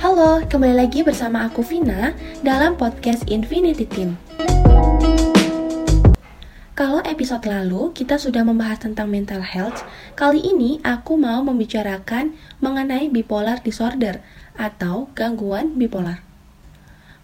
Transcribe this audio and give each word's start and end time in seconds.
Halo, 0.00 0.40
kembali 0.48 0.72
lagi 0.72 1.04
bersama 1.04 1.44
aku 1.44 1.60
Vina 1.60 2.16
dalam 2.40 2.80
podcast 2.80 3.28
Infinity 3.28 3.84
Team. 3.84 4.16
Kalau 6.72 7.04
episode 7.04 7.44
lalu 7.44 7.92
kita 7.92 8.16
sudah 8.16 8.40
membahas 8.40 8.80
tentang 8.80 9.12
mental 9.12 9.44
health, 9.44 9.84
kali 10.16 10.40
ini 10.40 10.80
aku 10.80 11.20
mau 11.20 11.44
membicarakan 11.44 12.40
mengenai 12.64 13.12
bipolar 13.12 13.60
disorder 13.60 14.24
atau 14.56 15.12
gangguan 15.12 15.76
bipolar. 15.76 16.24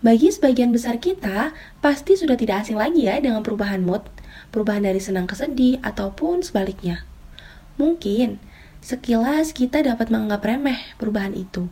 Bagi 0.05 0.29
sebagian 0.29 0.77
besar 0.77 1.00
kita, 1.00 1.57
pasti 1.80 2.21
sudah 2.21 2.37
tidak 2.37 2.69
asing 2.69 2.77
lagi 2.77 3.09
ya 3.09 3.16
dengan 3.16 3.41
perubahan 3.41 3.80
mood, 3.80 4.05
perubahan 4.53 4.85
dari 4.85 5.00
senang 5.00 5.25
ke 5.25 5.32
sedih, 5.32 5.80
ataupun 5.80 6.45
sebaliknya. 6.45 7.09
Mungkin, 7.80 8.43
sekilas 8.84 9.52
kita 9.54 9.82
dapat 9.82 10.10
menganggap 10.10 10.45
remeh 10.45 10.80
perubahan 10.96 11.34
itu, 11.34 11.66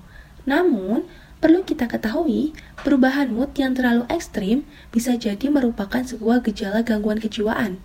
namun, 0.47 1.05
perlu 1.42 1.66
kita 1.66 1.91
ketahui, 1.91 2.56
perubahan 2.80 3.28
mood 3.28 3.52
yang 3.59 3.74
terlalu 3.77 4.06
ekstrim 4.09 4.64
bisa 4.95 5.19
jadi 5.19 5.50
merupakan 5.52 6.00
sebuah 6.00 6.41
gejala 6.47 6.80
gangguan 6.87 7.20
kejiwaan 7.20 7.77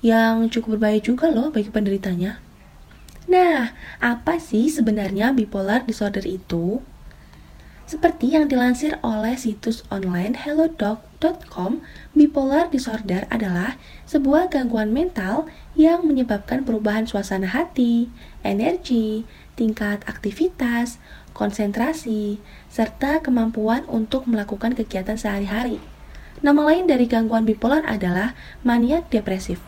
yang 0.00 0.46
cukup 0.50 0.78
berbahaya 0.78 1.00
juga 1.02 1.30
loh 1.30 1.50
bagi 1.50 1.70
penderitanya. 1.70 2.38
Nah, 3.28 3.76
apa 4.00 4.40
sih 4.40 4.72
sebenarnya 4.72 5.36
bipolar 5.36 5.84
disorder 5.84 6.24
itu? 6.24 6.80
Seperti 7.88 8.36
yang 8.36 8.52
dilansir 8.52 9.00
oleh 9.00 9.32
situs 9.40 9.80
online 9.88 10.36
hellodoc.com, 10.36 11.80
bipolar 12.12 12.68
disorder 12.68 13.24
adalah 13.32 13.80
sebuah 14.04 14.52
gangguan 14.52 14.92
mental 14.92 15.48
yang 15.72 16.04
menyebabkan 16.04 16.68
perubahan 16.68 17.08
suasana 17.08 17.48
hati, 17.48 18.12
energi, 18.44 19.24
tingkat 19.56 20.04
aktivitas, 20.04 21.00
konsentrasi, 21.32 22.36
serta 22.68 23.24
kemampuan 23.24 23.88
untuk 23.88 24.28
melakukan 24.28 24.76
kegiatan 24.76 25.16
sehari-hari. 25.16 25.80
Nama 26.44 26.60
lain 26.60 26.84
dari 26.84 27.08
gangguan 27.08 27.48
bipolar 27.48 27.88
adalah 27.88 28.36
maniak 28.68 29.08
depresif. 29.08 29.64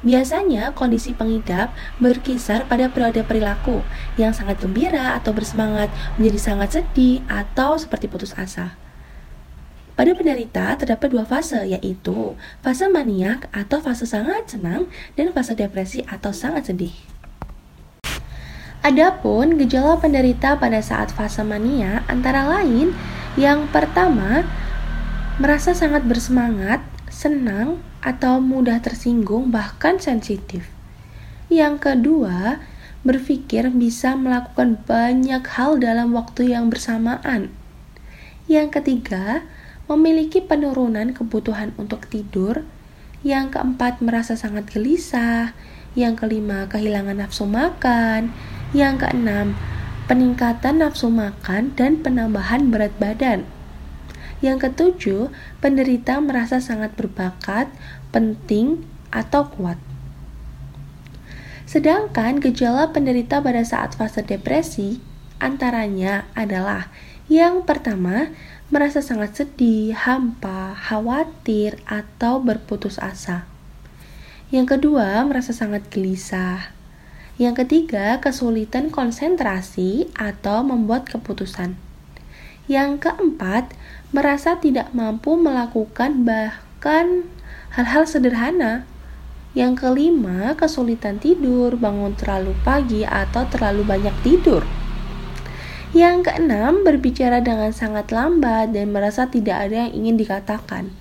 Biasanya 0.00 0.72
kondisi 0.72 1.12
pengidap 1.12 1.76
berkisar 2.00 2.64
pada 2.64 2.88
periode 2.88 3.20
perilaku 3.20 3.84
yang 4.16 4.32
sangat 4.32 4.56
gembira 4.64 5.12
atau 5.20 5.36
bersemangat 5.36 5.92
menjadi 6.16 6.40
sangat 6.40 6.68
sedih 6.80 7.20
atau 7.28 7.76
seperti 7.76 8.08
putus 8.08 8.32
asa. 8.32 8.80
Pada 10.00 10.16
penderita 10.16 10.72
terdapat 10.80 11.12
dua 11.12 11.28
fase 11.28 11.60
yaitu 11.68 12.32
fase 12.64 12.88
maniak 12.88 13.52
atau 13.52 13.84
fase 13.84 14.08
sangat 14.08 14.48
senang 14.48 14.88
dan 15.12 15.28
fase 15.36 15.52
depresi 15.52 16.00
atau 16.08 16.32
sangat 16.32 16.72
sedih. 16.72 16.96
Adapun 18.80 19.60
gejala 19.60 20.00
penderita 20.00 20.56
pada 20.56 20.80
saat 20.80 21.12
fase 21.12 21.44
mania 21.44 22.00
antara 22.08 22.48
lain 22.48 22.96
yang 23.36 23.68
pertama 23.68 24.48
merasa 25.36 25.76
sangat 25.76 26.00
bersemangat, 26.08 26.80
senang, 27.20 27.84
atau 28.00 28.40
mudah 28.40 28.80
tersinggung 28.80 29.52
bahkan 29.52 30.00
sensitif. 30.00 30.72
Yang 31.52 31.84
kedua, 31.84 32.64
berpikir 33.04 33.68
bisa 33.76 34.16
melakukan 34.16 34.80
banyak 34.88 35.44
hal 35.52 35.76
dalam 35.76 36.16
waktu 36.16 36.56
yang 36.56 36.72
bersamaan. 36.72 37.52
Yang 38.48 38.80
ketiga, 38.80 39.44
memiliki 39.84 40.40
penurunan 40.40 41.12
kebutuhan 41.12 41.76
untuk 41.76 42.08
tidur. 42.08 42.64
Yang 43.20 43.60
keempat, 43.60 44.00
merasa 44.00 44.32
sangat 44.40 44.64
gelisah. 44.72 45.52
Yang 45.92 46.24
kelima, 46.24 46.64
kehilangan 46.72 47.20
nafsu 47.20 47.44
makan. 47.44 48.32
Yang 48.72 49.04
keenam, 49.04 49.58
peningkatan 50.08 50.80
nafsu 50.80 51.12
makan 51.12 51.76
dan 51.76 52.00
penambahan 52.00 52.72
berat 52.72 52.94
badan. 52.96 53.44
Yang 54.40 54.68
ketujuh, 54.68 55.22
penderita 55.60 56.16
merasa 56.20 56.60
sangat 56.60 56.96
berbakat, 56.96 57.68
penting, 58.12 58.84
atau 59.12 59.48
kuat. 59.52 59.76
Sedangkan 61.68 62.42
gejala 62.42 62.90
penderita 62.90 63.38
pada 63.38 63.62
saat 63.62 63.94
fase 63.94 64.26
depresi 64.26 64.98
antaranya 65.38 66.26
adalah 66.34 66.90
yang 67.30 67.62
pertama, 67.62 68.34
merasa 68.74 68.98
sangat 68.98 69.38
sedih, 69.38 69.94
hampa, 69.94 70.74
khawatir, 70.74 71.78
atau 71.86 72.42
berputus 72.42 72.98
asa. 72.98 73.46
Yang 74.50 74.78
kedua, 74.78 75.22
merasa 75.22 75.54
sangat 75.54 75.86
gelisah, 75.94 76.74
yang 77.40 77.56
ketiga, 77.56 78.20
kesulitan 78.20 78.92
konsentrasi 78.92 80.12
atau 80.12 80.60
membuat 80.60 81.08
keputusan. 81.08 81.72
Yang 82.68 83.08
keempat, 83.08 83.72
merasa 84.10 84.58
tidak 84.58 84.90
mampu 84.90 85.38
melakukan 85.38 86.26
bahkan 86.26 87.26
hal-hal 87.74 88.06
sederhana. 88.06 88.86
Yang 89.50 89.82
kelima, 89.82 90.54
kesulitan 90.54 91.18
tidur, 91.18 91.74
bangun 91.74 92.14
terlalu 92.14 92.54
pagi 92.62 93.02
atau 93.02 93.42
terlalu 93.50 93.82
banyak 93.82 94.14
tidur. 94.22 94.62
Yang 95.90 96.30
keenam, 96.30 96.86
berbicara 96.86 97.42
dengan 97.42 97.74
sangat 97.74 98.14
lambat 98.14 98.70
dan 98.70 98.94
merasa 98.94 99.26
tidak 99.26 99.66
ada 99.66 99.90
yang 99.90 99.90
ingin 99.90 100.16
dikatakan. 100.22 100.94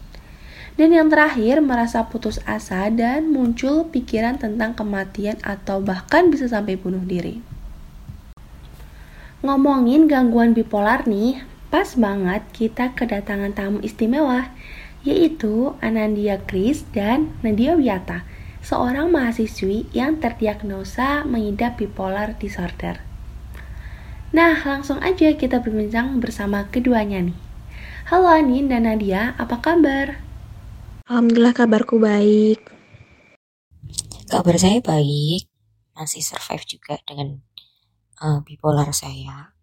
Dan 0.81 0.89
yang 0.89 1.13
terakhir, 1.13 1.61
merasa 1.61 2.09
putus 2.09 2.41
asa 2.49 2.89
dan 2.89 3.29
muncul 3.29 3.85
pikiran 3.85 4.41
tentang 4.41 4.73
kematian 4.73 5.37
atau 5.45 5.77
bahkan 5.77 6.33
bisa 6.33 6.49
sampai 6.49 6.73
bunuh 6.73 7.05
diri. 7.05 7.45
Ngomongin 9.45 10.09
gangguan 10.09 10.57
bipolar 10.57 11.05
nih, 11.05 11.45
pas 11.69 11.85
banget 11.93 12.41
kita 12.49 12.97
kedatangan 12.97 13.53
tamu 13.53 13.77
istimewa, 13.85 14.49
yaitu 15.05 15.77
Anandia 15.85 16.41
Kris 16.41 16.81
dan 16.89 17.29
Nadia 17.45 17.77
Wiyata, 17.77 18.25
seorang 18.65 19.13
mahasiswi 19.13 19.85
yang 19.93 20.17
terdiagnosa 20.17 21.23
mengidap 21.29 21.77
bipolar 21.77 22.35
disorder. 22.41 23.05
Nah, 24.29 24.61
langsung 24.61 25.01
aja 25.01 25.33
kita 25.33 25.61
berbincang 25.61 26.21
bersama 26.21 26.65
keduanya 26.69 27.21
nih. 27.33 27.37
Halo 28.09 28.29
Anin 28.29 28.69
dan 28.69 28.89
Nadia, 28.89 29.37
apa 29.37 29.61
kabar? 29.61 30.21
Alhamdulillah 31.05 31.53
kabarku 31.53 32.01
baik. 32.01 32.61
Kabar 34.29 34.57
saya 34.61 34.81
baik, 34.81 35.49
masih 35.97 36.21
survive 36.21 36.65
juga 36.65 37.01
dengan 37.05 37.41
uh, 38.21 38.41
bipolar 38.45 38.93
saya. 38.93 39.53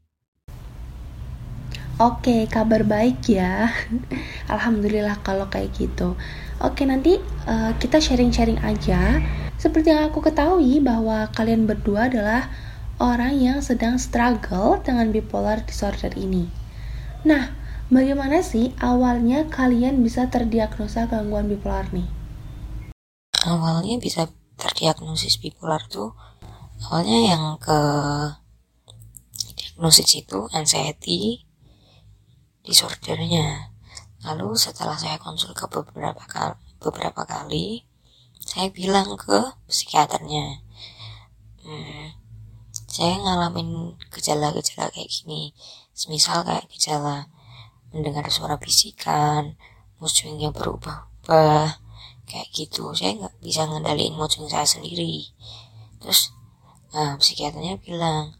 Oke, 1.97 2.45
kabar 2.47 2.84
baik 2.84 3.25
ya. 3.29 3.73
Alhamdulillah 4.53 5.21
kalau 5.25 5.49
kayak 5.49 5.73
gitu. 5.77 6.12
Oke, 6.61 6.84
nanti 6.84 7.17
uh, 7.49 7.73
kita 7.81 8.01
sharing-sharing 8.01 8.61
aja. 8.61 9.25
Seperti 9.57 9.93
yang 9.93 10.12
aku 10.12 10.21
ketahui 10.21 10.84
bahwa 10.84 11.33
kalian 11.33 11.65
berdua 11.65 12.12
adalah 12.12 12.53
orang 13.01 13.37
yang 13.41 13.65
sedang 13.65 13.97
struggle 13.97 14.77
dengan 14.84 15.09
bipolar 15.09 15.65
disorder 15.65 16.12
ini. 16.17 16.53
Nah, 17.25 17.67
Bagaimana 17.87 18.43
sih 18.43 18.75
awalnya 18.83 19.47
kalian 19.47 20.03
bisa 20.03 20.27
terdiagnosa 20.27 21.07
gangguan 21.07 21.47
bipolar 21.47 21.87
nih? 21.95 22.11
Awalnya 23.47 24.03
bisa 24.03 24.27
terdiagnosis 24.59 25.39
bipolar 25.39 25.87
tuh 25.87 26.11
awalnya 26.91 27.31
yang 27.31 27.45
ke 27.63 27.78
diagnosis 29.55 30.19
itu 30.19 30.51
anxiety 30.51 31.46
disordernya. 32.66 33.71
Lalu 34.27 34.59
setelah 34.59 34.99
saya 34.99 35.22
konsul 35.22 35.54
ke 35.54 35.71
beberapa 35.71 36.27
kali, 36.27 36.59
beberapa 36.82 37.22
kali 37.22 37.87
saya 38.43 38.71
bilang 38.71 39.15
ke 39.19 39.54
psikiaternya, 39.71 40.62
hmm, 41.62 42.06
saya 42.87 43.18
ngalamin 43.22 43.95
gejala-gejala 44.10 44.91
kayak 44.91 45.10
gini, 45.10 45.54
semisal 45.95 46.47
kayak 46.47 46.66
gejala 46.71 47.30
mendengar 47.91 48.27
suara 48.30 48.59
bisikan 48.59 49.59
mood 49.98 50.12
swingnya 50.12 50.53
berubah-ubah 50.53 51.80
kayak 52.27 52.48
gitu. 52.54 52.92
Saya 52.92 53.16
nggak 53.16 53.34
bisa 53.42 53.66
ngendaliin 53.66 54.15
mood 54.15 54.30
saya 54.30 54.66
sendiri. 54.66 55.33
Terus 55.98 56.34
nah, 56.95 57.19
psikiaternya 57.19 57.83
bilang 57.83 58.36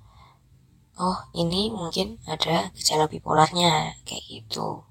oh 0.97 1.19
ini 1.37 1.69
mungkin 1.69 2.17
ada 2.25 2.73
gejala 2.73 3.05
bipolarnya 3.09 4.01
kayak 4.09 4.25
gitu. 4.29 4.85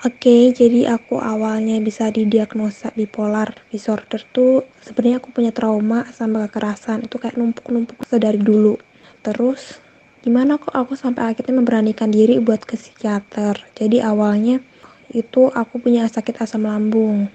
Oke, 0.00 0.56
jadi 0.56 0.96
aku 0.96 1.20
awalnya 1.20 1.76
bisa 1.76 2.08
didiagnosa 2.08 2.88
bipolar 2.96 3.52
disorder 3.68 4.24
tuh 4.32 4.64
sebenarnya 4.80 5.20
aku 5.20 5.28
punya 5.28 5.52
trauma 5.52 6.08
sama 6.16 6.48
kekerasan 6.48 7.04
itu 7.04 7.20
kayak 7.20 7.36
numpuk-numpuk 7.36 8.00
dari 8.16 8.40
dulu. 8.40 8.80
Terus 9.20 9.76
gimana 10.24 10.56
kok 10.56 10.72
aku 10.72 10.96
sampai 10.96 11.36
akhirnya 11.36 11.52
memberanikan 11.60 12.08
diri 12.08 12.40
buat 12.40 12.64
ke 12.64 12.80
psikiater? 12.80 13.60
Jadi 13.76 14.00
awalnya 14.00 14.64
itu 15.12 15.52
aku 15.52 15.84
punya 15.84 16.08
sakit 16.08 16.40
asam 16.40 16.64
lambung. 16.64 17.28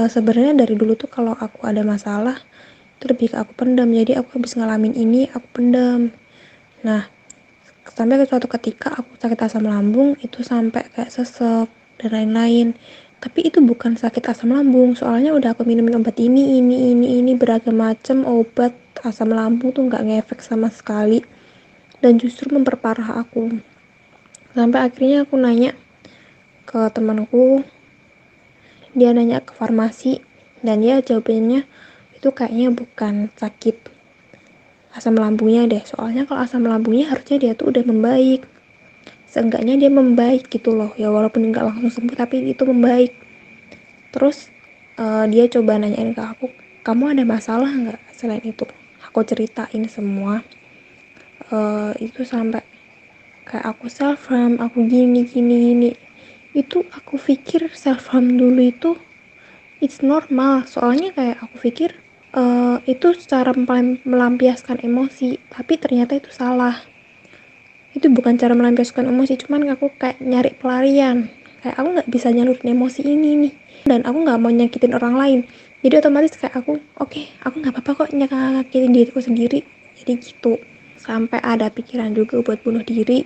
Nah, 0.00 0.08
sebenarnya 0.08 0.64
dari 0.64 0.80
dulu 0.80 0.96
tuh 0.96 1.12
kalau 1.12 1.36
aku 1.36 1.60
ada 1.68 1.84
masalah 1.84 2.40
itu 2.96 3.04
lebih 3.04 3.34
ke 3.34 3.36
aku 3.36 3.52
pendam. 3.52 3.92
Jadi 3.92 4.16
aku 4.16 4.40
habis 4.40 4.56
ngalamin 4.56 4.96
ini 4.96 5.28
aku 5.28 5.60
pendam 5.60 6.08
nah 6.82 7.10
sampai 7.88 8.20
ke 8.20 8.24
suatu 8.28 8.46
ketika 8.46 8.94
aku 8.94 9.16
sakit 9.18 9.38
asam 9.48 9.66
lambung 9.66 10.14
itu 10.20 10.44
sampai 10.44 10.86
kayak 10.92 11.10
sesek 11.10 11.68
dan 11.98 12.10
lain-lain. 12.14 12.76
Tapi 13.18 13.50
itu 13.50 13.58
bukan 13.58 13.98
sakit 13.98 14.22
asam 14.30 14.54
lambung 14.54 14.94
soalnya 14.94 15.34
udah 15.34 15.58
aku 15.58 15.66
minum 15.66 15.90
obat 15.98 16.14
ini 16.22 16.62
ini 16.62 16.94
ini 16.94 17.18
ini 17.18 17.34
beragam 17.34 17.82
macam 17.82 18.22
obat 18.22 18.76
asam 19.02 19.34
lambung 19.34 19.74
tuh 19.74 19.90
nggak 19.90 20.06
ngefek 20.06 20.38
sama 20.38 20.70
sekali 20.70 21.26
dan 21.98 22.22
justru 22.22 22.46
memperparah 22.54 23.18
aku. 23.18 23.58
Sampai 24.54 24.86
akhirnya 24.86 25.26
aku 25.26 25.34
nanya 25.34 25.74
ke 26.68 26.78
temanku 26.94 27.66
dia 28.94 29.10
nanya 29.10 29.42
ke 29.42 29.56
farmasi 29.56 30.22
dan 30.62 30.82
dia 30.82 31.02
jawabannya 31.02 31.66
itu 32.14 32.28
kayaknya 32.30 32.68
bukan 32.74 33.14
sakit 33.34 33.97
asam 34.98 35.14
lambungnya 35.14 35.64
deh. 35.70 35.82
Soalnya 35.86 36.26
kalau 36.26 36.42
asam 36.42 36.66
lambungnya 36.66 37.14
harusnya 37.14 37.38
dia 37.38 37.52
tuh 37.54 37.70
udah 37.70 37.86
membaik. 37.86 38.42
Seenggaknya 39.30 39.78
dia 39.78 39.90
membaik 39.92 40.50
gitu 40.50 40.74
loh. 40.74 40.90
Ya 40.98 41.08
walaupun 41.08 41.54
nggak 41.54 41.64
langsung 41.64 41.90
sembuh 41.94 42.16
tapi 42.18 42.42
itu 42.50 42.66
membaik. 42.66 43.14
Terus 44.10 44.50
uh, 44.98 45.24
dia 45.30 45.46
coba 45.46 45.78
nanyain 45.78 46.12
ke 46.12 46.22
aku 46.22 46.50
kamu 46.82 47.14
ada 47.14 47.24
masalah 47.28 47.68
nggak 47.68 48.00
selain 48.16 48.42
itu? 48.42 48.64
Aku 49.06 49.22
ceritain 49.22 49.84
semua. 49.86 50.42
Uh, 51.48 51.96
itu 52.02 52.28
sampai 52.28 52.60
kayak 53.48 53.64
aku 53.72 53.88
self 53.88 54.28
harm 54.28 54.60
aku 54.60 54.84
gini 54.84 55.24
gini 55.24 55.54
gini. 55.72 55.90
Itu 56.52 56.84
aku 56.90 57.16
pikir 57.20 57.70
self 57.72 58.10
harm 58.10 58.34
dulu 58.34 58.60
itu 58.60 58.90
it's 59.78 60.02
normal. 60.02 60.66
Soalnya 60.66 61.14
kayak 61.14 61.38
aku 61.44 61.56
pikir 61.70 62.07
uh, 62.34 62.76
itu 62.84 63.14
cara 63.24 63.52
melampiaskan 64.04 64.82
emosi 64.84 65.38
tapi 65.52 65.80
ternyata 65.80 66.18
itu 66.18 66.28
salah. 66.32 66.76
Itu 67.96 68.12
bukan 68.12 68.36
cara 68.36 68.52
melampiaskan 68.52 69.08
emosi 69.08 69.40
cuman 69.46 69.72
aku 69.72 69.92
kayak 69.96 70.20
nyari 70.20 70.52
pelarian. 70.58 71.32
Kayak 71.64 71.76
aku 71.80 71.88
nggak 71.98 72.08
bisa 72.10 72.28
nyalurin 72.30 72.68
emosi 72.70 73.00
ini 73.02 73.30
nih 73.46 73.52
dan 73.88 74.00
aku 74.04 74.18
nggak 74.26 74.38
mau 74.38 74.52
nyakitin 74.52 74.92
orang 74.94 75.14
lain. 75.16 75.40
Jadi 75.80 75.94
otomatis 76.02 76.34
kayak 76.34 76.54
aku 76.58 76.82
oke 76.98 77.10
okay, 77.10 77.30
aku 77.42 77.62
nggak 77.62 77.74
apa-apa 77.78 78.06
kok 78.06 78.10
nyakitin 78.14 78.92
diriku 78.92 79.20
sendiri. 79.22 79.64
Jadi 79.98 80.12
gitu. 80.22 80.60
Sampai 80.98 81.38
ada 81.40 81.70
pikiran 81.70 82.10
juga 82.12 82.42
buat 82.42 82.60
bunuh 82.62 82.82
diri. 82.82 83.24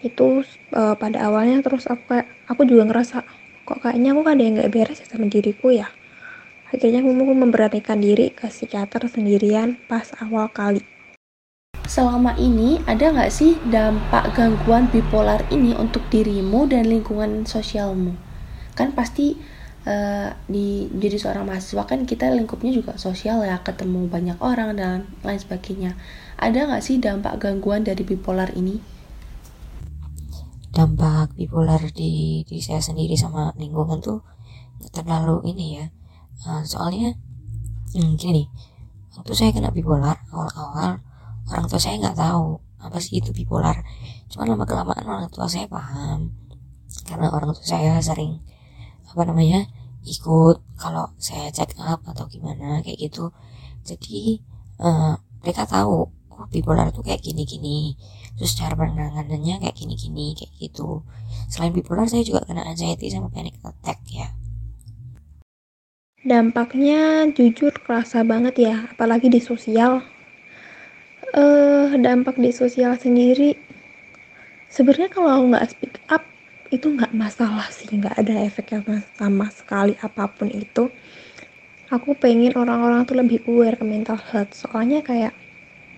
Itu 0.00 0.46
uh, 0.72 0.94
pada 0.94 1.26
awalnya 1.26 1.60
terus 1.62 1.90
aku 1.90 2.02
kayak 2.16 2.26
aku 2.46 2.62
juga 2.66 2.86
ngerasa 2.90 3.26
kok 3.66 3.82
kayaknya 3.82 4.14
aku 4.14 4.20
ada 4.22 4.42
yang 4.42 4.54
nggak 4.62 4.70
beres 4.70 5.02
ya 5.02 5.06
sama 5.10 5.26
diriku 5.26 5.74
ya 5.74 5.90
Akhirnya 6.76 7.00
aku 7.00 7.32
memberanikan 7.32 8.04
diri 8.04 8.36
ke 8.36 8.52
psikiater 8.52 9.08
sendirian 9.08 9.80
pas 9.88 10.12
awal 10.20 10.52
kali. 10.52 10.84
Selama 11.88 12.36
ini 12.36 12.76
ada 12.84 13.16
nggak 13.16 13.32
sih 13.32 13.56
dampak 13.72 14.36
gangguan 14.36 14.84
bipolar 14.92 15.40
ini 15.48 15.72
untuk 15.72 16.04
dirimu 16.12 16.68
dan 16.68 16.84
lingkungan 16.84 17.48
sosialmu? 17.48 18.12
Kan 18.76 18.92
pasti 18.92 19.40
uh, 19.88 20.28
di 20.44 20.92
jadi 20.92 21.16
seorang 21.16 21.48
mahasiswa 21.48 21.88
kan 21.88 22.04
kita 22.04 22.28
lingkupnya 22.28 22.76
juga 22.76 23.00
sosial 23.00 23.40
ya, 23.48 23.56
ketemu 23.64 24.12
banyak 24.12 24.36
orang 24.44 24.76
dan 24.76 25.08
lain 25.24 25.40
sebagainya. 25.40 25.96
Ada 26.36 26.68
nggak 26.68 26.84
sih 26.84 27.00
dampak 27.00 27.40
gangguan 27.40 27.88
dari 27.88 28.04
bipolar 28.04 28.52
ini? 28.52 28.76
Dampak 30.76 31.40
bipolar 31.40 31.80
di 31.88 32.44
diri 32.44 32.60
saya 32.60 32.84
sendiri 32.84 33.16
sama 33.16 33.56
lingkungan 33.56 34.04
tuh 34.04 34.20
terlalu 34.92 35.40
ini 35.48 35.80
ya 35.80 35.88
uh, 36.44 36.62
soalnya 36.66 37.16
hmm, 37.96 38.20
gini 38.20 38.44
nih. 38.44 38.46
Waktu 39.16 39.32
saya 39.32 39.50
kena 39.56 39.72
bipolar 39.72 40.20
awal-awal 40.28 41.00
orang 41.48 41.66
tua 41.70 41.80
saya 41.80 41.96
nggak 41.96 42.18
tahu 42.20 42.60
apa 42.82 42.98
sih 43.00 43.24
itu 43.24 43.32
bipolar. 43.32 43.80
Cuma 44.28 44.44
lama 44.44 44.68
kelamaan 44.68 45.06
orang 45.08 45.28
tua 45.32 45.48
saya 45.48 45.64
paham. 45.64 46.36
Karena 47.08 47.32
orang 47.32 47.56
tua 47.56 47.64
saya 47.64 47.96
sering 48.04 48.44
apa 49.08 49.22
namanya 49.24 49.64
ikut 50.04 50.60
kalau 50.76 51.08
saya 51.16 51.48
check 51.48 51.72
up 51.80 52.04
atau 52.04 52.28
gimana 52.28 52.84
kayak 52.84 53.08
gitu. 53.08 53.32
Jadi 53.88 54.44
uh, 54.82 55.16
mereka 55.40 55.64
tahu 55.64 56.12
oh, 56.12 56.46
bipolar 56.52 56.92
itu 56.92 57.00
kayak 57.00 57.24
gini-gini. 57.24 57.96
Terus 58.36 58.52
cara 58.52 58.76
penanganannya 58.76 59.64
kayak 59.64 59.72
gini-gini 59.72 60.36
kayak 60.36 60.52
gitu. 60.60 61.00
Selain 61.48 61.72
bipolar 61.72 62.04
saya 62.04 62.20
juga 62.20 62.44
kena 62.44 62.68
anxiety 62.68 63.08
sama 63.08 63.32
panic 63.32 63.56
attack 63.64 64.04
ya 64.12 64.35
Dampaknya 66.26 67.30
jujur 67.30 67.70
kerasa 67.86 68.26
banget 68.26 68.66
ya, 68.66 68.90
apalagi 68.90 69.30
di 69.30 69.38
sosial. 69.38 70.02
Uh, 71.30 71.94
dampak 72.02 72.34
di 72.34 72.50
sosial 72.50 72.98
sendiri, 72.98 73.54
sebenarnya 74.66 75.06
kalau 75.14 75.46
nggak 75.46 75.70
speak 75.70 76.02
up 76.10 76.26
itu 76.74 76.90
nggak 76.90 77.14
masalah 77.14 77.70
sih, 77.70 77.86
nggak 77.86 78.18
ada 78.18 78.42
efek 78.42 78.74
yang 78.74 78.82
sama 79.14 79.46
sekali 79.54 79.94
apa 80.02 80.26
pun 80.26 80.50
itu. 80.50 80.90
Aku 81.94 82.18
pengen 82.18 82.58
orang-orang 82.58 83.06
tuh 83.06 83.22
lebih 83.22 83.46
aware 83.46 83.78
ke 83.78 83.86
mental 83.86 84.18
health, 84.18 84.50
soalnya 84.50 85.06
kayak 85.06 85.30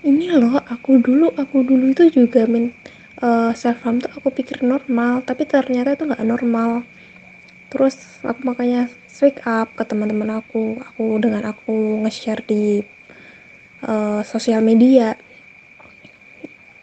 ini 0.05 0.29
loh 0.29 0.61
aku 0.61 1.01
dulu 1.01 1.33
aku 1.41 1.65
dulu 1.65 1.89
itu 1.89 2.13
juga 2.13 2.45
men 2.45 2.77
uh, 3.25 3.57
self 3.57 3.81
harm 3.81 4.05
tuh 4.05 4.13
aku 4.13 4.29
pikir 4.29 4.61
normal, 4.61 5.25
tapi 5.25 5.49
ternyata 5.49 5.97
itu 5.97 6.05
nggak 6.05 6.25
normal. 6.29 6.85
Terus 7.69 8.25
aku 8.25 8.49
makanya 8.49 8.89
speak 9.05 9.45
up 9.45 9.69
ke 9.77 9.85
teman-teman 9.85 10.41
aku 10.41 10.81
aku 10.81 11.21
dengan 11.21 11.53
aku 11.53 12.01
nge-share 12.07 12.41
di 12.49 12.81
uh, 13.85 14.25
sosial 14.25 14.65
media. 14.65 15.19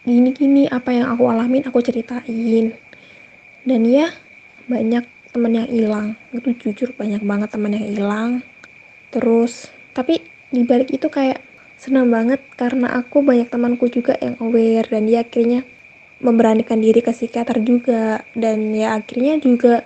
Gini-gini 0.05 0.69
apa 0.69 0.93
yang 0.93 1.09
aku 1.09 1.25
alamin 1.25 1.65
aku 1.65 1.81
ceritain. 1.81 2.77
Dan 3.65 3.81
ya 3.89 4.13
banyak 4.69 5.05
teman 5.33 5.57
yang 5.57 5.69
hilang. 5.73 6.07
Itu 6.29 6.53
jujur 6.53 6.93
banyak 6.93 7.25
banget 7.25 7.49
teman 7.49 7.73
yang 7.73 7.88
hilang. 7.89 8.31
Terus 9.09 9.73
tapi 9.97 10.21
di 10.53 10.61
balik 10.61 10.93
itu 10.93 11.09
kayak 11.09 11.41
senang 11.81 12.13
banget 12.13 12.39
karena 12.53 12.93
aku 13.01 13.25
banyak 13.25 13.49
temanku 13.49 13.89
juga 13.89 14.13
yang 14.21 14.38
aware. 14.38 14.85
Dan 14.85 15.09
dia 15.09 15.25
akhirnya 15.25 15.65
memberanikan 16.21 16.77
diri 16.77 17.01
ke 17.01 17.09
psikiater 17.09 17.57
juga. 17.65 18.21
Dan 18.38 18.77
ya 18.77 19.01
akhirnya 19.01 19.41
juga 19.41 19.81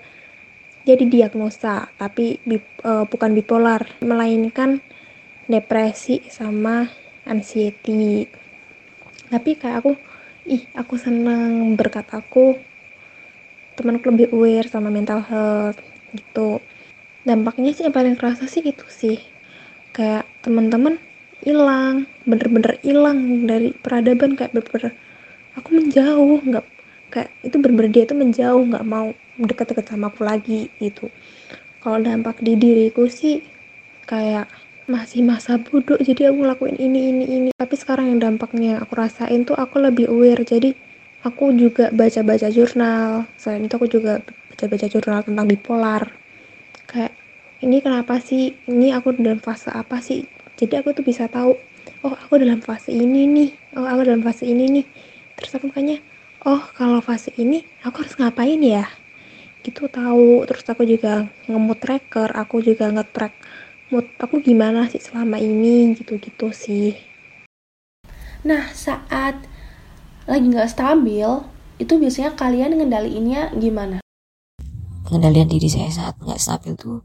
jadi 0.90 1.06
diagnosa 1.06 1.94
tapi 2.02 2.42
uh, 2.82 3.06
bukan 3.06 3.38
bipolar 3.38 3.86
melainkan 4.02 4.82
depresi 5.46 6.26
sama 6.34 6.90
anxiety. 7.30 8.26
Tapi 9.30 9.50
kayak 9.54 9.86
aku 9.86 9.92
ih 10.50 10.66
aku 10.74 10.98
senang 10.98 11.78
berkat 11.78 12.10
aku 12.10 12.58
temanku 13.78 14.10
lebih 14.10 14.34
aware 14.34 14.66
sama 14.66 14.90
mental 14.90 15.22
health 15.22 15.78
gitu. 16.18 16.58
Dampaknya 17.22 17.72
sih 17.78 17.86
yang 17.86 17.94
paling 17.94 18.18
kerasa 18.18 18.50
sih 18.50 18.66
itu 18.66 18.86
sih. 18.90 19.18
Kayak 19.94 20.26
teman-teman 20.42 20.98
hilang 21.46 22.10
bener-bener 22.28 22.76
hilang 22.84 23.48
dari 23.48 23.72
peradaban 23.72 24.36
kayak 24.36 24.52
bener-bener 24.52 24.92
aku 25.56 25.70
menjauh 25.72 26.40
nggak 26.44 26.66
kayak 27.10 27.30
itu 27.42 27.56
bener-bener 27.58 27.92
dia 27.92 28.04
tuh 28.06 28.18
menjauh 28.18 28.64
nggak 28.70 28.86
mau 28.86 29.14
deket-deket 29.42 29.86
sama 29.90 30.14
aku 30.14 30.22
lagi 30.26 30.70
gitu. 30.78 31.10
Kalau 31.80 31.98
dampak 32.00 32.42
di 32.44 32.54
diriku 32.60 33.08
sih 33.10 33.42
kayak 34.06 34.50
masih 34.90 35.22
masa 35.22 35.62
bodoh 35.62 36.02
jadi 36.02 36.34
aku 36.34 36.38
ngelakuin 36.42 36.78
ini 36.82 37.00
ini 37.14 37.26
ini. 37.30 37.50
Tapi 37.54 37.76
sekarang 37.78 38.10
yang 38.14 38.20
dampaknya 38.20 38.82
aku 38.82 38.98
rasain 38.98 39.46
tuh 39.46 39.54
aku 39.54 39.78
lebih 39.78 40.10
aware 40.10 40.42
jadi 40.42 40.74
aku 41.24 41.54
juga 41.56 41.94
baca-baca 41.94 42.50
jurnal. 42.50 43.30
Selain 43.38 43.64
itu 43.64 43.74
aku 43.78 43.88
juga 43.88 44.20
baca-baca 44.50 44.86
jurnal 44.90 45.22
tentang 45.24 45.46
bipolar. 45.46 46.04
Kayak 46.90 47.14
ini 47.62 47.80
kenapa 47.80 48.18
sih? 48.20 48.58
Ini 48.66 48.98
aku 48.98 49.16
dalam 49.20 49.40
fase 49.40 49.70
apa 49.72 50.02
sih? 50.02 50.26
Jadi 50.60 50.74
aku 50.76 50.92
tuh 50.92 51.06
bisa 51.06 51.30
tahu 51.32 51.56
oh 52.04 52.14
aku 52.16 52.42
dalam 52.42 52.60
fase 52.60 52.92
ini 52.92 53.24
nih. 53.30 53.50
Oh 53.78 53.86
aku 53.86 54.10
dalam 54.10 54.26
fase 54.26 54.50
ini 54.50 54.68
nih. 54.68 54.86
Terus 55.40 55.52
aku 55.56 55.72
makanya 55.72 56.04
oh 56.48 56.64
kalau 56.76 57.04
fase 57.04 57.34
ini 57.36 57.66
aku 57.84 58.06
harus 58.06 58.16
ngapain 58.16 58.60
ya? 58.62 58.88
Itu 59.66 59.92
tahu. 59.92 60.48
Terus 60.48 60.64
aku 60.68 60.84
juga 60.88 61.28
ngemut 61.50 61.80
tracker 61.84 62.32
aku 62.36 62.64
juga 62.64 62.88
ngetrack 62.92 63.34
mood 63.90 64.06
aku 64.22 64.40
gimana 64.40 64.86
sih 64.86 65.02
selama 65.02 65.42
ini 65.42 65.98
gitu-gitu 65.98 66.54
sih. 66.54 66.94
Nah 68.46 68.72
saat 68.72 69.36
lagi 70.30 70.46
nggak 70.46 70.70
stabil 70.70 71.28
itu 71.82 71.94
biasanya 71.98 72.38
kalian 72.38 72.78
ngendaliinnya 72.78 73.52
gimana? 73.58 73.98
Pengendalian 75.04 75.50
diri 75.50 75.68
saya 75.68 75.90
saat 75.90 76.16
nggak 76.22 76.38
stabil 76.40 76.78
tuh 76.78 77.02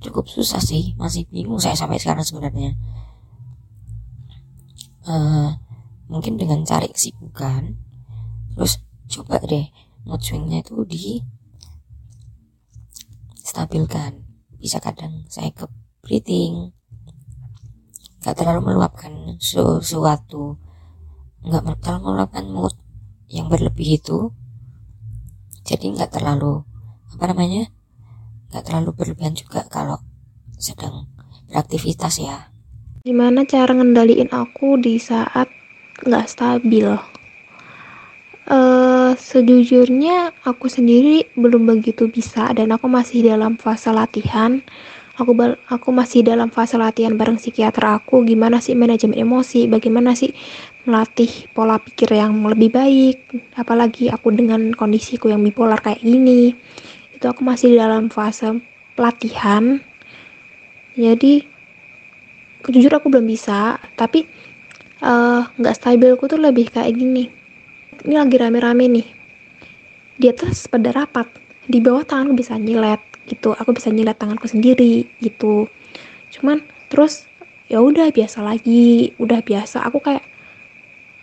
cukup 0.00 0.30
susah 0.30 0.62
sih. 0.62 0.94
Masih 0.96 1.26
bingung 1.28 1.58
saya 1.58 1.74
sampai 1.74 1.98
sekarang 1.98 2.22
sebenarnya. 2.22 2.78
Uh, 5.02 5.58
mungkin 6.06 6.38
dengan 6.38 6.62
cari 6.62 6.86
kesibukan 6.86 7.74
terus 8.52 8.82
coba 9.08 9.40
deh 9.42 9.68
mood 10.02 10.22
swingnya 10.22 10.64
itu 10.64 10.82
di 10.88 11.22
stabilkan 13.42 14.24
bisa 14.56 14.78
kadang 14.78 15.26
saya 15.26 15.50
ke 15.50 15.66
breathing. 16.00 16.70
Nggak 18.22 18.34
terlalu 18.38 18.60
meluapkan 18.70 19.36
sesuatu. 19.42 20.58
Nggak 21.42 21.82
terlalu 21.82 22.00
meluapkan 22.06 22.46
mood 22.46 22.74
yang 23.26 23.50
berlebih 23.50 23.98
itu. 23.98 24.30
Jadi 25.66 25.98
nggak 25.98 26.14
terlalu 26.14 26.62
apa 27.12 27.24
namanya 27.34 27.70
nggak 28.50 28.64
terlalu 28.66 28.90
berlebihan 28.94 29.34
juga 29.34 29.66
kalau 29.66 29.98
sedang 30.58 31.10
beraktivitas 31.50 32.22
ya. 32.22 32.54
Gimana 33.02 33.42
cara 33.42 33.74
ngendaliin 33.74 34.30
aku 34.30 34.78
di 34.78 35.02
saat 35.02 35.50
nggak 36.06 36.26
stabil 36.30 36.86
uh, 38.48 39.12
sejujurnya 39.14 40.34
aku 40.42 40.66
sendiri 40.66 41.28
belum 41.38 41.68
begitu 41.68 42.08
bisa 42.10 42.50
dan 42.56 42.74
aku 42.74 42.90
masih 42.90 43.22
dalam 43.26 43.54
fase 43.60 43.92
latihan. 43.92 44.58
Aku 45.20 45.36
aku 45.68 45.92
masih 45.92 46.24
dalam 46.24 46.48
fase 46.48 46.80
latihan 46.80 47.12
bareng 47.12 47.36
psikiater 47.36 47.84
aku. 47.84 48.24
Gimana 48.24 48.64
sih 48.64 48.72
manajemen 48.72 49.20
emosi? 49.20 49.68
Bagaimana 49.68 50.16
sih 50.16 50.32
melatih 50.88 51.52
pola 51.52 51.76
pikir 51.76 52.16
yang 52.16 52.32
lebih 52.48 52.72
baik? 52.72 53.28
Apalagi 53.54 54.08
aku 54.08 54.32
dengan 54.32 54.72
kondisiku 54.72 55.28
yang 55.28 55.44
bipolar 55.44 55.78
kayak 55.84 56.00
gini. 56.00 56.56
Itu 57.12 57.28
aku 57.28 57.44
masih 57.44 57.76
dalam 57.76 58.08
fase 58.08 58.56
pelatihan. 58.96 59.84
Jadi 60.96 61.44
jujur 62.72 62.96
aku 62.96 63.12
belum 63.12 63.28
bisa. 63.28 63.76
Tapi 63.92 64.24
eh, 65.04 65.40
nggak 65.44 65.74
uh, 65.76 65.78
stabilku 65.78 66.24
tuh 66.24 66.40
lebih 66.40 66.72
kayak 66.72 66.96
gini 66.96 67.41
ini 68.06 68.14
lagi 68.18 68.36
rame-rame 68.38 68.84
nih. 68.90 69.06
Di 70.18 70.26
atas 70.30 70.66
pada 70.66 70.90
rapat. 70.90 71.28
Di 71.66 71.78
bawah 71.78 72.02
tanganku 72.02 72.42
bisa 72.42 72.58
nyilet 72.58 73.00
gitu. 73.30 73.54
Aku 73.54 73.70
bisa 73.70 73.88
nyilet 73.94 74.18
tanganku 74.18 74.50
sendiri 74.50 75.06
gitu. 75.22 75.70
Cuman 76.34 76.62
terus 76.90 77.30
ya 77.70 77.78
udah 77.78 78.10
biasa 78.10 78.42
lagi. 78.42 79.14
Udah 79.22 79.40
biasa. 79.40 79.86
Aku 79.86 80.02
kayak 80.02 80.26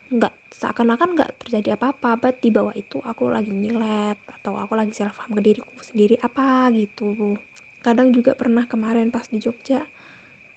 nggak 0.09 0.33
seakan-akan 0.55 1.19
nggak 1.19 1.31
terjadi 1.43 1.75
apa-apa. 1.75 2.15
But 2.15 2.39
di 2.39 2.49
bawah 2.49 2.73
itu 2.73 3.03
aku 3.03 3.27
lagi 3.27 3.51
nyilet 3.51 4.17
atau 4.25 4.55
aku 4.55 4.73
lagi 4.79 4.95
self 4.95 5.19
harm 5.19 5.35
ke 5.35 5.41
diriku 5.43 5.75
sendiri 5.83 6.15
apa 6.23 6.71
gitu. 6.71 7.35
Kadang 7.83 8.11
juga 8.15 8.35
pernah 8.35 8.67
kemarin 8.67 9.11
pas 9.11 9.27
di 9.27 9.39
Jogja 9.39 9.87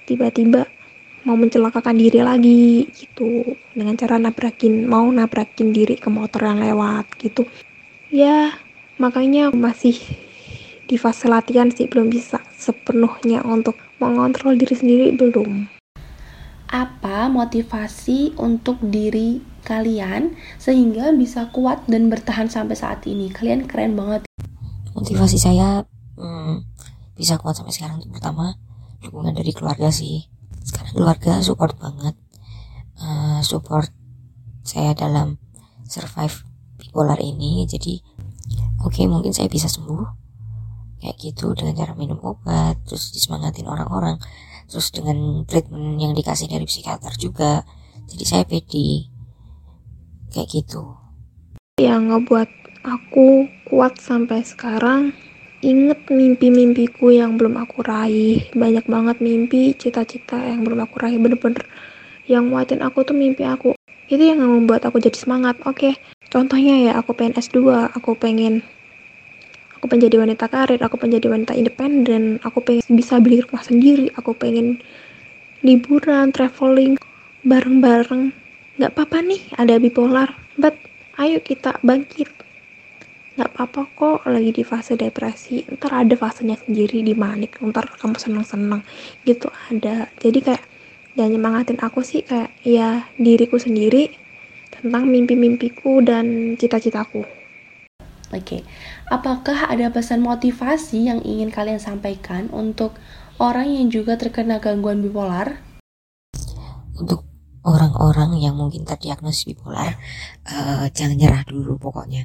tiba-tiba 0.06 0.66
mau 1.22 1.38
mencelakakan 1.38 1.96
diri 1.96 2.20
lagi 2.20 2.86
gitu 2.90 3.56
dengan 3.72 3.94
cara 3.94 4.18
nabrakin 4.18 4.86
mau 4.86 5.06
nabrakin 5.06 5.70
diri 5.70 5.98
ke 5.98 6.10
motor 6.10 6.46
yang 6.46 6.58
lewat 6.58 7.06
gitu 7.22 7.46
ya 8.10 8.54
makanya 8.98 9.50
masih 9.50 9.98
di 10.92 11.00
fase 11.00 11.24
latihan 11.24 11.72
sih 11.72 11.88
belum 11.88 12.12
bisa 12.12 12.42
sepenuhnya 12.52 13.40
untuk 13.48 13.80
mengontrol 13.96 14.58
diri 14.58 14.76
sendiri 14.76 15.06
belum. 15.16 15.70
Apa 16.72 17.32
motivasi 17.32 18.36
untuk 18.40 18.80
diri 18.80 19.40
kalian 19.64 20.36
sehingga 20.56 21.12
bisa 21.16 21.52
kuat 21.52 21.84
dan 21.88 22.12
bertahan 22.12 22.48
sampai 22.48 22.76
saat 22.76 23.04
ini? 23.08 23.32
Kalian 23.32 23.68
keren 23.68 23.96
banget. 23.96 24.28
Motivasi 24.96 25.36
saya 25.40 25.84
hmm, 26.16 26.64
bisa 27.16 27.36
kuat 27.40 27.56
sampai 27.56 27.72
sekarang 27.72 28.00
itu 28.00 28.12
pertama 28.12 28.56
dukungan 29.04 29.36
dari 29.36 29.52
keluarga 29.52 29.92
sih. 29.92 30.31
Sekarang 30.62 30.94
keluarga 30.94 31.42
support 31.42 31.74
banget, 31.78 32.14
uh, 33.02 33.42
support 33.42 33.90
saya 34.62 34.94
dalam 34.94 35.36
survive 35.86 36.46
bipolar 36.78 37.18
ini. 37.18 37.66
Jadi 37.66 38.00
oke 38.82 38.94
okay, 38.94 39.04
mungkin 39.10 39.34
saya 39.34 39.50
bisa 39.50 39.68
sembuh. 39.68 40.22
Kayak 41.02 41.18
gitu 41.18 41.50
dengan 41.58 41.74
cara 41.74 41.98
minum 41.98 42.22
obat 42.22 42.78
terus 42.86 43.10
disemangatin 43.10 43.66
orang-orang 43.66 44.22
terus 44.70 44.94
dengan 44.94 45.42
treatment 45.50 45.98
yang 45.98 46.14
dikasih 46.14 46.46
dari 46.46 46.62
psikiater 46.64 47.10
juga. 47.18 47.66
Jadi 48.06 48.24
saya 48.24 48.44
pede. 48.46 49.10
Kayak 50.30 50.48
gitu. 50.62 50.94
Yang 51.82 52.02
ngebuat 52.08 52.50
aku 52.86 53.50
kuat 53.66 53.98
sampai 53.98 54.46
sekarang 54.46 55.10
inget 55.62 56.10
mimpi-mimpiku 56.10 57.14
yang 57.14 57.38
belum 57.38 57.54
aku 57.54 57.86
raih. 57.86 58.50
Banyak 58.52 58.84
banget 58.90 59.16
mimpi 59.22 59.72
cita-cita 59.78 60.36
yang 60.42 60.66
belum 60.66 60.82
aku 60.82 60.98
raih. 60.98 61.16
Bener-bener 61.22 61.62
yang 62.26 62.50
nguatin 62.50 62.82
aku 62.82 63.06
tuh 63.06 63.14
mimpi 63.14 63.46
aku. 63.46 63.78
Itu 64.10 64.20
yang 64.20 64.42
membuat 64.42 64.84
aku 64.84 64.98
jadi 64.98 65.14
semangat. 65.14 65.62
Oke 65.62 65.96
contohnya 66.28 66.90
ya 66.90 66.92
aku 66.98 67.14
pengen 67.14 67.38
S2 67.38 67.92
aku 67.92 68.16
pengen 68.16 68.64
aku 69.76 69.84
pengen 69.84 70.08
jadi 70.08 70.16
wanita 70.24 70.48
karir 70.48 70.80
aku 70.82 70.98
pengen 70.98 71.22
jadi 71.22 71.28
wanita 71.30 71.52
independen. 71.54 72.42
Aku 72.42 72.58
pengen 72.60 72.82
bisa 72.92 73.22
beli 73.22 73.40
rumah 73.46 73.62
sendiri. 73.62 74.10
Aku 74.18 74.34
pengen 74.34 74.82
liburan 75.62 76.34
traveling 76.34 76.98
bareng-bareng. 77.46 78.34
Nggak 78.82 78.90
apa-apa 78.98 79.18
nih 79.22 79.42
ada 79.54 79.78
bipolar. 79.78 80.34
But 80.58 80.74
ayo 81.22 81.38
kita 81.38 81.78
bangkit 81.86 82.41
nggak 83.32 83.50
apa-apa 83.56 83.80
kok 83.96 84.18
lagi 84.28 84.52
di 84.52 84.64
fase 84.64 84.92
depresi 84.92 85.64
ntar 85.72 86.04
ada 86.04 86.12
fasenya 86.12 86.60
sendiri 86.60 87.00
di 87.00 87.16
manik 87.16 87.56
ntar 87.64 87.88
kamu 87.96 88.20
seneng-seneng 88.20 88.84
gitu 89.24 89.48
ada 89.72 90.12
jadi 90.20 90.38
kayak 90.44 90.64
yang 91.16 91.32
nyemangatin 91.32 91.80
aku 91.80 92.04
sih 92.04 92.20
kayak 92.24 92.52
ya 92.60 93.08
diriku 93.16 93.56
sendiri 93.56 94.12
tentang 94.68 95.08
mimpi-mimpiku 95.08 96.04
dan 96.04 96.56
cita-citaku 96.60 97.24
Oke, 98.32 98.40
okay. 98.48 98.60
apakah 99.12 99.68
ada 99.68 99.92
pesan 99.92 100.24
motivasi 100.24 101.04
yang 101.04 101.20
ingin 101.20 101.52
kalian 101.52 101.76
sampaikan 101.76 102.48
untuk 102.48 102.96
orang 103.36 103.68
yang 103.68 103.92
juga 103.92 104.16
terkena 104.16 104.56
gangguan 104.56 105.04
bipolar? 105.04 105.60
Untuk 106.96 107.28
orang-orang 107.60 108.40
yang 108.40 108.56
mungkin 108.56 108.88
terdiagnosis 108.88 109.44
bipolar, 109.44 110.00
uh, 110.48 110.88
jangan 110.96 111.20
nyerah 111.20 111.44
dulu 111.44 111.76
pokoknya. 111.76 112.24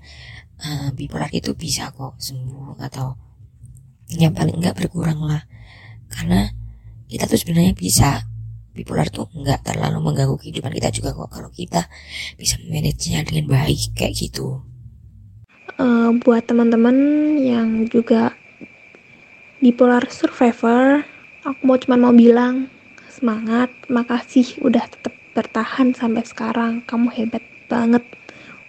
Uh, 0.58 0.90
bipolar 0.98 1.30
itu 1.30 1.54
bisa 1.54 1.94
kok 1.94 2.18
sembuh 2.18 2.82
atau 2.82 3.14
yang 4.10 4.34
paling 4.34 4.58
enggak 4.58 4.78
berkurang 4.78 5.22
lah. 5.22 5.46
Karena 6.10 6.50
kita 7.06 7.30
tuh 7.30 7.38
sebenarnya 7.38 7.78
bisa 7.78 8.26
bipolar 8.74 9.10
tuh 9.14 9.30
enggak 9.38 9.62
terlalu 9.66 10.02
mengganggu 10.02 10.38
kehidupan 10.38 10.74
kita 10.74 10.90
juga 10.90 11.14
kok. 11.14 11.30
Kalau 11.30 11.50
kita 11.54 11.86
bisa 12.42 12.58
memanagenya 12.66 13.22
dengan 13.26 13.46
baik 13.54 13.94
kayak 13.94 14.18
gitu. 14.18 14.66
Uh, 15.78 16.10
buat 16.26 16.42
teman-teman 16.50 16.98
yang 17.38 17.86
juga 17.86 18.34
bipolar 19.62 20.10
survivor 20.10 21.06
aku 21.48 21.62
mau 21.64 21.78
cuma 21.80 21.96
mau 21.96 22.14
bilang 22.14 22.68
semangat 23.08 23.72
makasih 23.88 24.58
udah 24.62 24.84
tetap 24.90 25.14
bertahan 25.32 25.96
sampai 25.96 26.28
sekarang. 26.28 26.84
Kamu 26.84 27.08
hebat 27.14 27.42
banget 27.72 28.04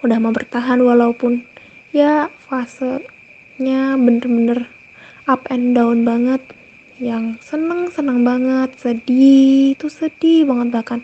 udah 0.07 0.19
mau 0.23 0.31
bertahan 0.31 0.79
walaupun 0.79 1.43
ya 1.93 2.29
fasenya 2.49 3.97
bener-bener 3.97 4.69
up 5.29 5.45
and 5.53 5.77
down 5.77 6.03
banget. 6.03 6.41
Yang 6.99 7.39
seneng 7.47 7.95
seneng 7.95 8.27
banget 8.27 8.75
sedih 8.75 9.79
itu 9.79 9.87
sedih 9.87 10.49
banget 10.49 10.69
bahkan. 10.75 11.01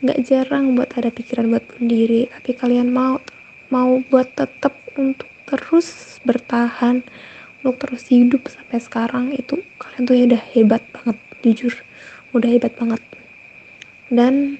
Nggak 0.00 0.18
jarang 0.24 0.72
buat 0.78 0.90
ada 0.96 1.12
pikiran 1.12 1.52
buat 1.52 1.66
sendiri 1.76 2.32
tapi 2.32 2.56
kalian 2.56 2.88
mau 2.88 3.20
mau 3.68 4.00
buat 4.08 4.32
tetap 4.32 4.72
untuk 4.96 5.28
terus 5.44 6.18
bertahan 6.24 7.04
untuk 7.60 7.76
terus 7.84 8.08
hidup 8.08 8.48
sampai 8.48 8.80
sekarang 8.80 9.26
itu 9.36 9.60
kalian 9.76 10.02
tuh 10.08 10.16
ya 10.16 10.24
udah 10.30 10.42
hebat 10.56 10.82
banget 10.94 11.16
jujur. 11.44 11.74
Udah 12.32 12.48
hebat 12.48 12.72
banget. 12.80 13.02
Dan 14.08 14.56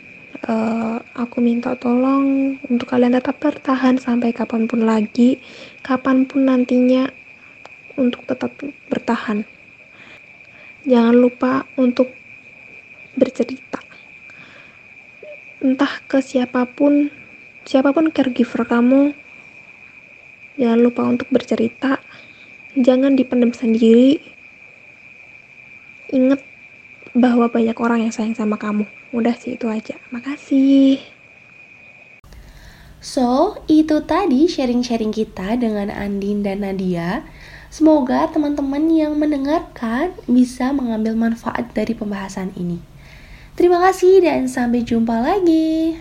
uh, 0.49 0.97
aku 1.13 1.43
minta 1.45 1.77
tolong 1.77 2.57
untuk 2.65 2.87
kalian 2.89 3.19
tetap 3.19 3.37
bertahan 3.43 4.01
sampai 4.01 4.33
kapan 4.33 4.65
pun 4.65 4.87
lagi 4.87 5.43
kapan 5.85 6.25
pun 6.25 6.49
nantinya 6.49 7.11
untuk 7.99 8.25
tetap 8.25 8.55
bertahan. 8.89 9.45
Jangan 10.89 11.13
lupa 11.13 11.69
untuk 11.77 12.09
bercerita. 13.13 13.83
Entah 15.61 16.01
ke 16.09 16.25
siapa 16.25 16.65
pun 16.65 17.13
siapa 17.69 17.93
pun 17.93 18.09
caregiver 18.09 18.65
kamu 18.65 19.13
jangan 20.57 20.81
lupa 20.81 21.05
untuk 21.05 21.29
bercerita. 21.29 22.01
Jangan 22.79 23.19
dipendam 23.19 23.53
sendiri. 23.53 24.23
Inget 26.15 26.41
bahwa 27.13 27.51
banyak 27.51 27.77
orang 27.77 28.07
yang 28.09 28.15
sayang 28.15 28.39
sama 28.39 28.55
kamu 28.55 28.87
udah 29.11 29.35
sih 29.35 29.59
itu 29.59 29.67
aja 29.67 29.99
makasih 30.15 31.03
So, 33.01 33.57
itu 33.65 34.05
tadi 34.05 34.45
sharing-sharing 34.45 35.09
kita 35.09 35.57
dengan 35.57 35.89
Andin 35.89 36.45
dan 36.45 36.61
Nadia. 36.61 37.25
Semoga 37.73 38.29
teman-teman 38.29 38.93
yang 38.93 39.17
mendengarkan 39.17 40.13
bisa 40.29 40.69
mengambil 40.77 41.17
manfaat 41.17 41.73
dari 41.73 41.97
pembahasan 41.97 42.53
ini. 42.61 42.77
Terima 43.57 43.81
kasih 43.81 44.21
dan 44.21 44.53
sampai 44.53 44.85
jumpa 44.85 45.17
lagi. 45.17 45.97